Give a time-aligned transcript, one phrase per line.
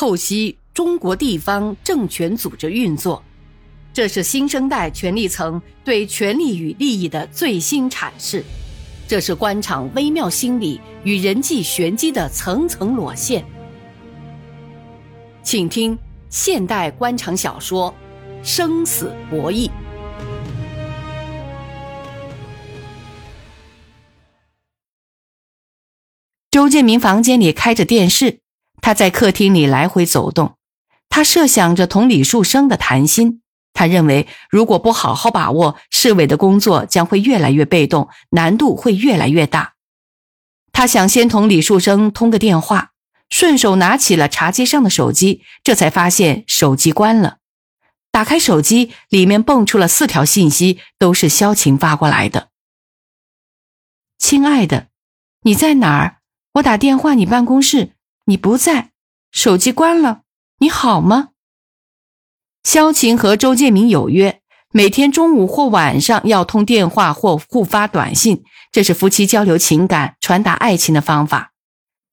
[0.00, 3.22] 透析中国地方政权组织运作，
[3.92, 8.42] 这是新生代权力层对权力与利益的最新阐释，
[9.06, 13.44] 这是官场微妙心理与人际玄机的层层裸现。
[15.42, 15.98] 请听
[16.30, 17.94] 现代官场小说
[18.42, 19.68] 《生死博弈》。
[26.50, 28.38] 周建明房间里开着电视，
[28.80, 30.56] 他在客厅里来回走动。
[31.08, 33.42] 他设想着同李树生的谈心。
[33.72, 39.74] 他认为，如果不好好把握，市委的工作将会越来越被动，难度会越来越大。
[40.72, 42.92] 他想先同李树生通个电话，
[43.28, 47.38] 顺手拿起了茶几上的手机，这才发现手机关了。
[48.10, 52.48] 打开手机，里面蹦出了四条信息，都是萧晴发过来的
[54.18, 54.88] ：“亲爱的，
[55.42, 56.16] 你在哪儿？”
[56.54, 57.92] 我打电话你办公室，
[58.30, 58.90] 你不在，
[59.32, 60.20] 手机关了，
[60.60, 61.30] 你好吗？
[62.62, 71.50] 萧晴和周建明有约，每天中午或晚上要通电话或互发短信，这是夫妻交流情感、传达爱情的方法。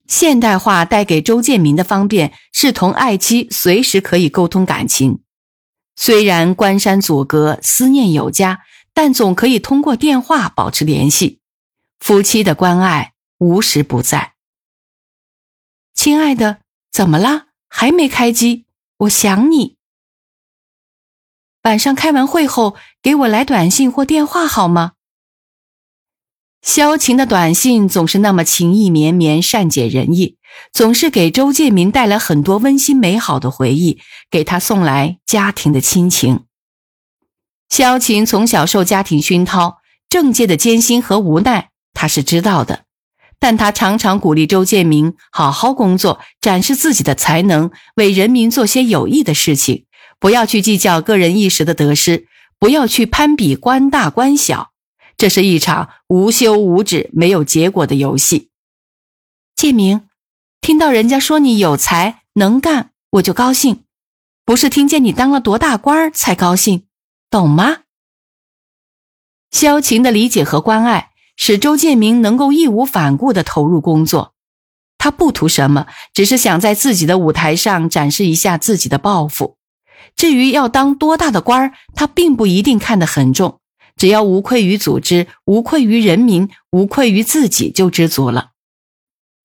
[0.08, 5.20] 现代化带给周建明的方便是同爱妻随时可以沟通感情，
[5.96, 11.42] 虽然关山阻隔，思念有加，但总可以通过电话保持联系，
[12.00, 13.14] 夫妻的关爱。
[13.38, 14.34] 无时不在，
[15.98, 16.60] 亲爱的，
[16.92, 17.48] 怎么了？
[17.68, 18.66] 还没开机？
[18.98, 19.78] 我想你。
[21.64, 24.94] 晚上开完会后给我来短信或电话好吗？
[26.62, 30.38] 萧晴的短信总是那么情意绵绵、善解人意，
[30.72, 36.46] 总是给周建明带来很多温馨美好的回忆，给他送来家庭的亲情。
[37.70, 42.87] 萧晴从小受家庭熏陶，政界的艰辛和无奈，他是知道的。
[43.40, 49.86] 但他常常鼓励周建明好好工作，展示自己的才能，为人民做些有益的事情。
[50.20, 54.72] 不要去计较个人一时的得失，不要去攀比官大官小，
[55.16, 58.50] 这是一场无休无止、没有结果的游戏。
[59.56, 60.08] 建明，
[60.60, 63.84] 听到人家说你有才能干，我就高兴，
[64.44, 66.88] 不是听见你当了多大官才高兴，
[67.30, 67.82] 懂吗？
[69.52, 71.12] 萧晴的理解和关爱。
[71.38, 74.34] 使周建明能够义无反顾地投入工作，
[74.98, 79.56] 他不图什么，只是想在自己的舞台上展示一下自己的抱负。
[80.16, 83.60] 至于要当多大的官儿，他并不一定看得很重，
[83.96, 88.50] 只要无愧于组织，无愧于人民，无愧于自己就知足了。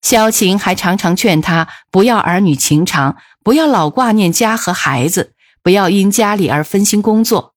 [0.01, 7.52] 萧晴还常常劝他不要儿女情长，不要老挂念家和孩子，不要因家里而分心工作。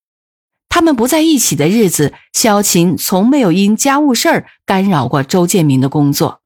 [0.68, 6.42] 他们不在一起的日子，萧琴从没有因家务事儿干扰过周建明的工作。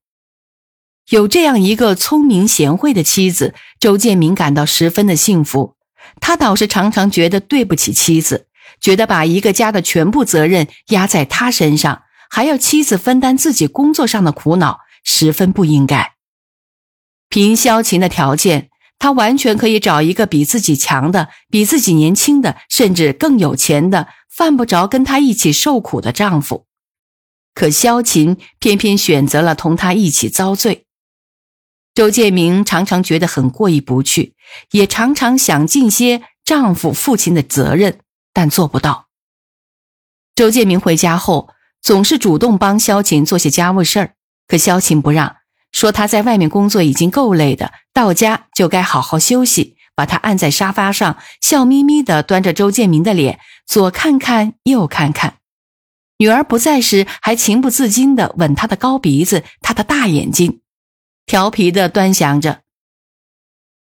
[1.09, 5.75] 有这样一个聪明贤惠的妻子，周建明感到十分的幸福。
[6.21, 8.47] 他倒是常常觉得对不起妻子，
[8.81, 16.15] 觉得把一个家的全部责任压在他身上，还要妻子分担自己工作上的苦恼，十分不应该。
[17.29, 18.70] 凭萧琴的条件。
[19.01, 26.67] 他完全可以找一个比自己强的、比自己年轻的，甚至更有钱的，犯不着跟他一起受苦的丈夫。
[27.55, 30.87] 可萧琴偏偏选择了同他一起遭罪。
[31.95, 34.35] 周建明常常觉得很过意不去，
[34.71, 38.01] 也常常想尽些丈夫、父亲的责任，
[38.35, 39.09] 但做不到。
[40.35, 41.49] 周建明回家后
[41.81, 44.15] 总是主动帮萧琴做些家务事儿，
[44.47, 45.37] 可萧琴不让。
[45.73, 49.77] 说他在外面工作已经够累的，到家就该好好休息。
[49.97, 55.41] 把他按在沙发上，笑眯眯的端着周建明的脸，左看看右看看。
[56.17, 60.63] 女儿不在时，还情不自禁的吻他的高鼻子，他的大眼睛，
[61.27, 62.63] 调皮的端详着。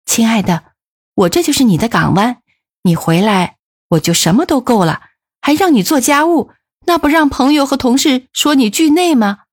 [0.06, 0.74] 亲爱的，
[1.14, 2.42] 我这就是你的港湾，
[2.84, 3.56] 你回来
[3.92, 5.04] 我就什么都够了，
[5.42, 6.52] 还让你做家务，
[6.88, 9.44] 那不让朋友和同事说你惧内吗？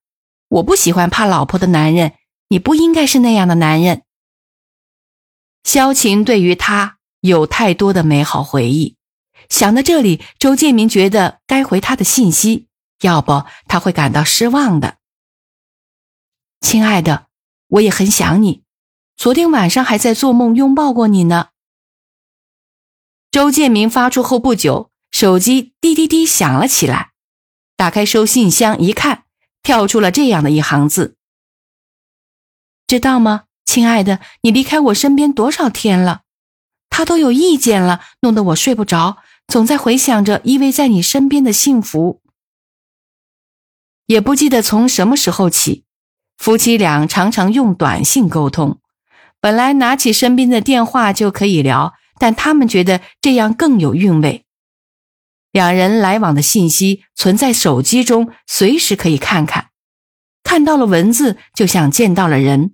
[0.49, 2.15] 我不喜欢怕老婆的男人，
[2.49, 4.03] 你不应该是那样的男人。
[5.65, 8.97] 萧晴对于他有太多的美好回忆，
[9.49, 12.69] 想到这里，周建明觉得该回他的信息，
[13.01, 14.99] 要不他会感到失望的。
[16.61, 17.27] 亲爱的，
[17.69, 18.63] 我也很想你，
[19.17, 21.51] 昨天晚上还在做梦拥抱过你呢。
[23.31, 27.11] 周建明发出后不久，手机滴滴滴响了起来，
[27.77, 29.25] 打开收信箱一看。
[29.61, 31.17] 跳出了这样的一行字，
[32.87, 34.21] 知道吗，亲爱的？
[34.41, 36.23] 你离开我身边多少天了？
[36.89, 42.23] 他都有意见了，弄得我睡不着，总在回想着依偎在你身边的幸福。
[44.07, 45.85] 也不记得从什么时候起，
[46.39, 48.81] 夫妻俩常常用短信沟通，
[49.39, 54.47] 本来拿起身边的电话就可以聊，但他们觉得这样更有韵味。
[55.53, 59.69] 两人来往的信息存在手机中，随时可以看看。
[60.43, 62.73] 看到了文字，就像见到了人。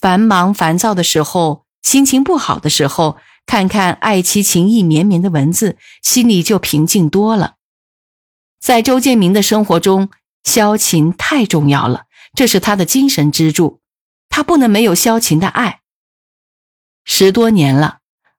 [0.00, 7.56] 繁忙烦躁的时候，心情不好的时候，看看爱妻情意绵绵的文字，心里就平静多了。
[8.60, 10.10] 在周建明的生活中，
[10.42, 12.04] 萧琴太重要了，
[12.34, 13.80] 这是他的精神支柱，
[14.28, 15.80] 他不能没有萧琴的爱。
[17.04, 17.98] 十多年了。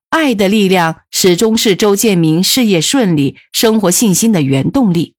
[0.10, 5.16] 爱的力量始终是周建明事业顺利、生活信心的原动力。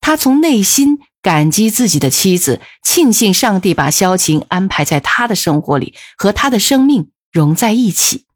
[0.00, 8.26] 他从内心感激自己的妻子，庆幸上帝把萧晴安排在他的生活里，和他的生命融在一起。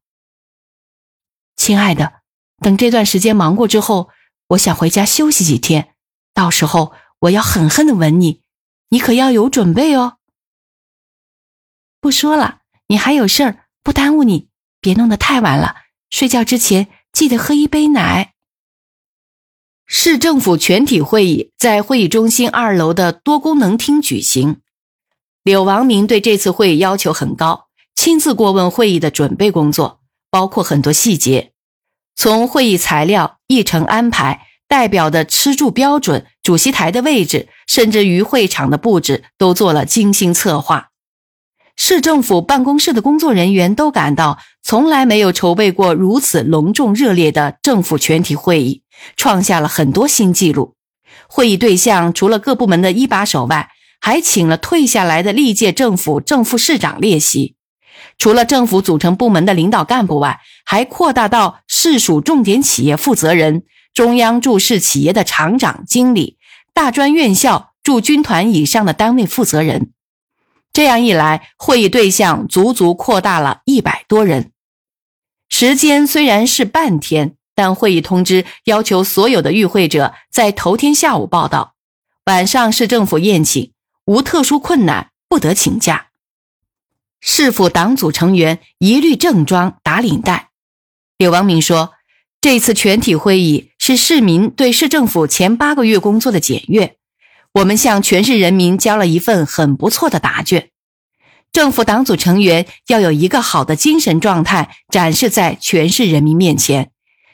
[1.55, 2.23] 亲爱的，
[2.62, 4.08] 等这段时间忙过之后，
[4.49, 5.96] 我想回家休息几天，
[6.32, 8.40] 到时候我要狠狠的吻你，
[8.88, 10.17] 你可要有准备哦。
[12.00, 14.49] 不说了，你还有事儿，不耽误你，
[14.81, 15.76] 别弄得太晚了。
[16.08, 18.32] 睡觉之前记得喝一杯奶。
[19.90, 24.58] 市政府全体会议在会议中心二楼的多功能厅举行。
[25.43, 30.00] 柳王明对这次会议要求很高，亲自过问会议的准备工作，
[30.31, 31.52] 包括很多细节，
[32.14, 40.91] 从会议材料、议程安排、代表的吃住标准、主席台的位置，甚至于会场的布置，都做了精心策划。
[41.81, 48.83] 市政府办公室的工作人员都感到，从来没有筹备过如此隆重热烈的政府全体会议，
[49.17, 50.75] 创下了很多新纪录。
[51.29, 53.71] 会议对象除了各部门的一把手外，
[54.01, 57.55] 还请了退下来的历届政府正副市长列席。
[58.19, 63.63] 除了政府组成部门的领导干部外，还扩大到市属重点企业负责人、
[63.95, 66.39] 中央驻市企业的厂长、经理、
[66.75, 69.93] 大专院校驻军团以上的单位负责人。
[70.79, 74.53] 这样一来，会议对象足足扩大了一百多人。
[75.49, 81.75] 时间虽然是半天，但会议通知要求所有的与会者在头天下午报到，
[82.27, 83.73] 晚上市政府宴请，
[84.05, 86.11] 无特殊困难不得请假。
[87.21, 90.51] 市府党组成员一律正装打领带。
[91.17, 91.95] 柳王明说
[92.41, 96.98] ：“这次全体会议是市民对市政府前八个月工作的检阅。”
[97.53, 100.69] 我们向全市人民交了一份很不错的答卷。
[101.50, 106.91] 政府党组成员要有一个好的精神状态展示在全市人民面前，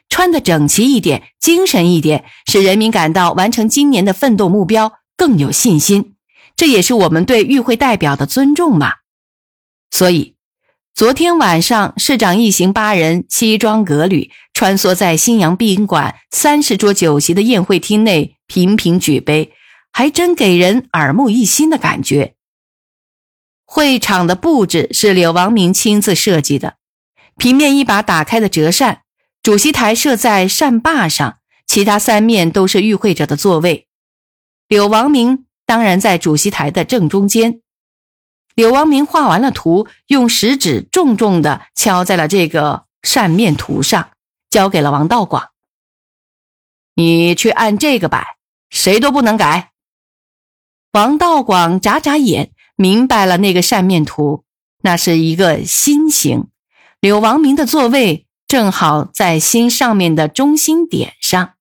[0.09, 6.15] 穿得整齐一点，精神一点，使人民感到完成今年的奋斗目标更有信心。
[6.55, 8.93] 这也是我们对与会代表的尊重嘛。
[9.91, 10.37] 所以，
[10.95, 19.53] 昨天晚上市长一行八人西装革履，穿梭在新阳宾馆三十桌酒席的宴会厅内，频频举杯。
[19.97, 22.35] 还真给人耳目一新的感觉。
[23.65, 26.79] 会场的布置是柳王明亲自设计的，
[27.39, 29.03] 平面一把打开的折扇，
[29.41, 33.87] 主席台设在扇把上，其他三面都是与会者的座位。
[34.67, 37.61] 柳王明当然在主席台的正中间。
[38.57, 44.11] 柳王明画完了图，用食指重重的敲在了这个扇面图上，
[44.51, 45.51] 交给了王道广
[46.97, 48.37] ：“你去按这个摆，
[48.71, 49.71] 谁都不能改。”
[50.95, 54.45] 王道广眨眨眼，明白了那个扇面图，
[54.81, 56.47] 那是一个心形。
[57.01, 61.55] 柳王明的座位正好在心上面的中心点上。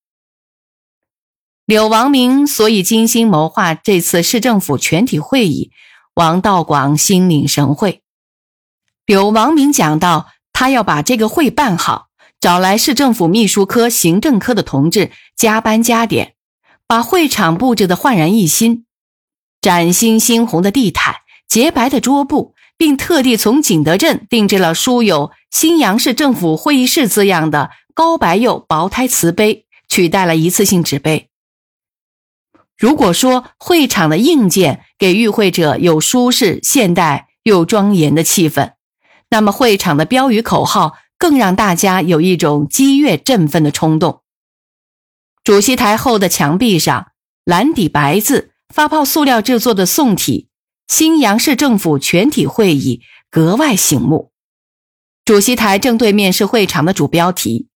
[1.66, 5.72] 柳王明所以精心谋划这次市政府全体会议，
[6.14, 8.04] 王道广心领神会。
[9.08, 12.10] 柳王明讲到，他要把这个会办好，
[12.40, 16.36] 找来市政府秘书科、行政科的同志加班加点，
[16.86, 18.86] 把会场布置的焕然一新。
[19.64, 21.16] 崭新猩红的地毯，
[21.48, 31.30] 洁白的桌布，并特地从景德镇定制了书有“新阳市政府会议室”字样的高白釉薄胎瓷杯，取代了一次性纸杯。
[32.78, 38.74] 如果说会场的硬件给与会者有舒适、现代又庄严的气氛，
[39.30, 44.24] 那么会场的标语口号更让大家有一种激越振奋的冲动。
[45.42, 47.12] 主席台后的墙壁上，
[47.46, 48.50] 蓝底白字。
[48.74, 50.48] 发泡塑料制作的宋体
[50.90, 54.32] “新阳市政府全体会议”格外醒目。
[55.24, 57.68] 主席台正对面是会场的主标题：“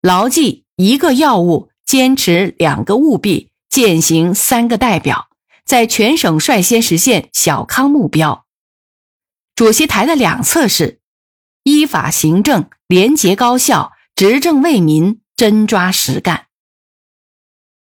[0.00, 5.26] 牢记一个要务，坚持两个务必，践行三个代表，
[5.64, 8.46] 在全省率先实现小康目标。”
[9.56, 11.00] 主席台的两侧是
[11.64, 16.46] “依法行政，廉洁高效，执政为民，真抓实干”。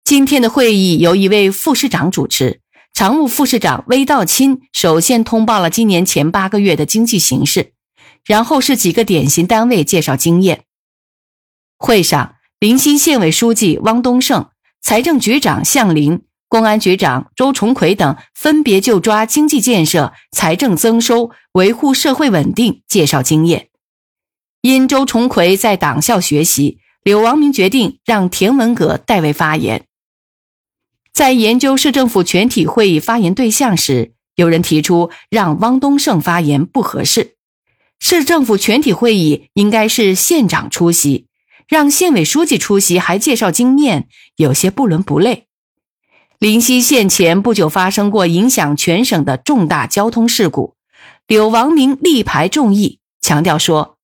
[0.05, 2.61] 今天的会议由一位副市长主持，
[2.93, 7.73] 常务副市长魏道钦首先通报了今年前八个月的经济形势，
[8.27, 10.65] 然后是几个典型单位介绍经验。
[11.79, 14.51] 会上，临新县委书记汪东胜、
[14.83, 23.71] 财政局长向林、公安局长周崇奎等分别就抓经济建设、财政增收、维护社会稳定介绍经验。
[24.61, 29.87] 因周崇奎在党校学习，柳王明决定让田文革代为发言。
[31.15, 37.37] 在研究市政府全体会议发言对象时，有人提出让汪东胜发言不合适，
[38.01, 41.29] 市政府全体会议应该是县长出席。
[41.69, 45.47] 让县委书记出席还介绍经验，有些不伦不类。
[46.41, 50.75] 临溪县前不久发生过影响全省的重大交通事故，
[51.29, 53.99] 柳王明力排众议，强调说：“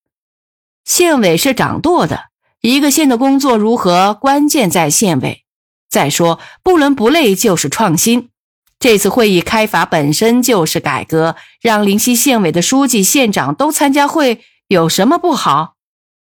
[0.87, 2.27] 县委是掌舵的，
[2.63, 5.45] 一个县的工作如何，关键在县委。
[5.91, 8.31] 再说，不伦不类就是创新。
[8.79, 15.75] 这次会议开法本身就是改革，让临溪县委的书记、县长都参加会，有什么不好？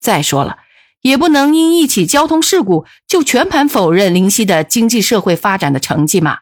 [0.00, 0.58] 再说了。”
[1.02, 6.38] 也不能因一起交通事故就全盘否认灵溪的经济社会发展的成绩嘛？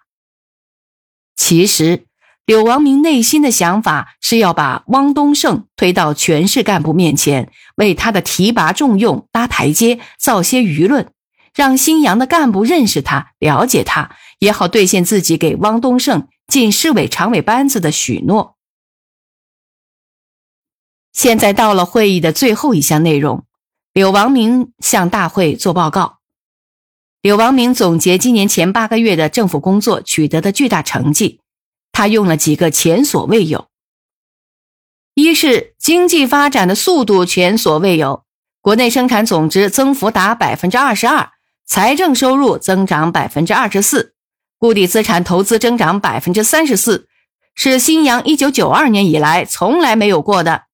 [1.36, 2.06] 其实，
[2.46, 11.10] 柳王明内心的想法是要把汪东胜推到全市干部面前，为他的提拔重用搭台阶，造些舆论，
[11.54, 18.56] 让新阳的干部认识他、了解他，也好兑现自己给汪东胜进市委常委班子的许诺。
[21.12, 23.44] 现在到了会议的最后一项内容。
[23.92, 26.18] 柳王明向大会做报告。
[27.22, 31.40] 柳王明总结今年前八个月的政府工作取得的巨大成绩，
[31.92, 33.68] 他用了几个前所未有：
[35.14, 38.24] 一是经济发展的速度前所未有，
[38.60, 41.30] 国内生产总值增幅达百分之二十二，
[41.66, 44.14] 财政收入增长百分之二十四，
[44.58, 47.08] 固定资产投资增长百分之三十四，
[47.54, 50.64] 是新阳一九九二年以来从来没有过的；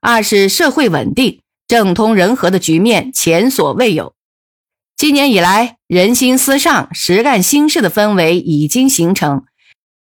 [0.00, 1.40] 二是社会稳定。
[1.68, 4.14] 政通人和的局面前所未有。
[4.96, 9.44] 今年以来，人心思上、实干兴事的氛围已经形成，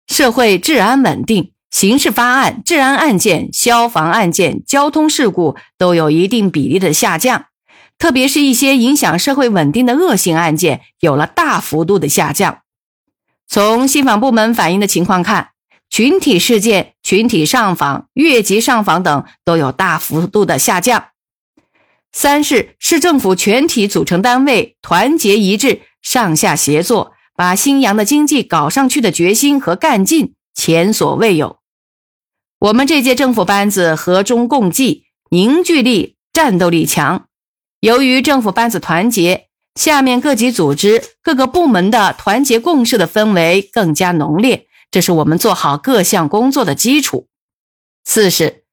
[0.08, 7.46] 社会治安稳定，刑事发案、治安案件、消防案件、交通事故都有一定比例的下降，
[7.98, 12.60] 特别是一些影响社会稳定的恶性案件有了大幅度的下降。
[13.48, 15.52] 从信访部门反映的情况看，
[15.90, 21.10] 群体事件、群体上访、越级上访等都有大幅度的下降。
[22.12, 31.58] 三是市政府全体组成单位团结一致、上下协作，把新阳的经济搞上去的决心和干劲前所未有。
[32.60, 37.26] 我们这届政府班子和衷共济，凝聚力、战斗力强。
[37.84, 47.28] 由于政府班子团结，下面各级组织、各个部门的团结共事的氛围更加浓烈，这是我们做好各项工作的基础。
[48.06, 48.64] 四是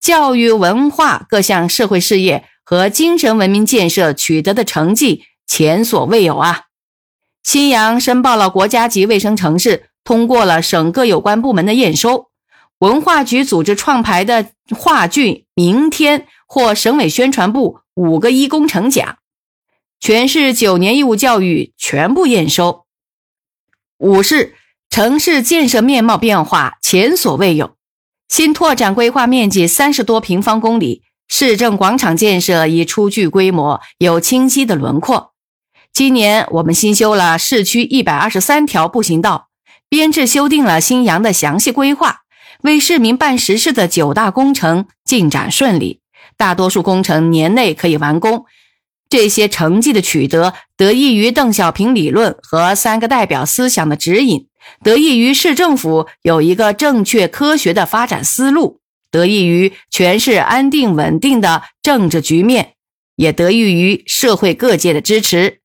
[0.00, 2.44] 教育文化各项社会事业。
[2.62, 6.66] 和精神文明建设取得的成绩前所未有啊！
[7.42, 12.28] 新阳申报了国家级卫生城市，通过了省各有关部门的验收。
[12.78, 14.46] 文化局组织创排的
[14.78, 19.18] 话剧《明天》获省委宣传部五个一工程奖。
[20.00, 22.86] 全市九年义务教育全部验收。
[23.98, 24.54] 五是
[24.88, 27.76] 城市建设面貌变化前所未有，
[28.26, 31.02] 新拓展规划面积三十多平方公里。
[31.28, 35.32] 市政广场建设已初具规模，有清晰的轮廓。
[35.92, 39.48] 今年我们新修了市区一百二十三条步行道，
[39.90, 42.22] 编制修订了新阳的详细规划，
[42.62, 45.99] 为市民办实事的九大工程进展顺利，
[46.40, 48.46] 大多数工程年内可以完工。
[49.10, 54.46] 这些成绩的取得，得益于邓小平理论和三个代表思想的指引，
[54.82, 58.80] 得益于市政府有一个正确科学的发展思路。
[59.10, 62.74] 得益于全市安定稳定的政治局面，
[63.16, 65.58] 也得益于社会各界的支持。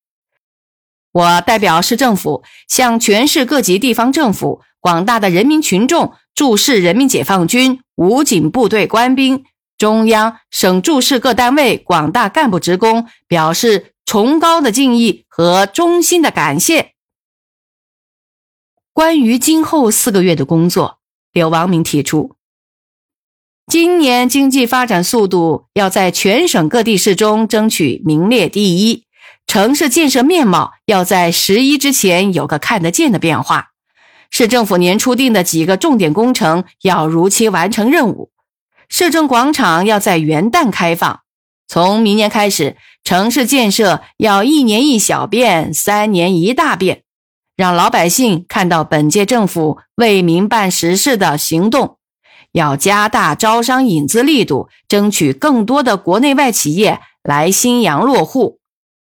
[1.14, 9.46] 我代表市政府向全市各级地方政府、广大的人民群众、驻市人民解放军、武警部队官兵、
[9.78, 16.94] 中央、省驻市各单位广大干部职工表示崇高的敬意和衷心的感谢。
[18.94, 21.00] 关于今后四个月的工作，
[21.34, 22.36] 柳王明提出。
[23.68, 29.06] 今年经济发展速度要在全省各地市中争取名列第一，
[29.48, 33.72] 城市建设面貌要在十一之前有个看得见的变化。
[34.30, 38.32] 市政府年初定的几个重点工程要如期完成任务，
[38.90, 41.22] 市政广场要在元旦开放。
[41.68, 47.06] 从明年开始城市建设要一年一小变三年一大变。
[47.56, 51.98] 让老百姓看到本届政府为民办实事的行动。
[52.52, 58.60] 要加大招商引资力度争取更多的国内外企业来新阳落户。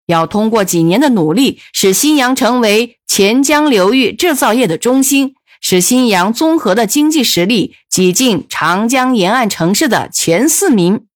[0.06, 5.36] 要通过几年的努力使新阳成为钱江流域制造业的中心。
[5.60, 11.07] 使新阳综合的经济实力挤进长江沿岸城市的前四名。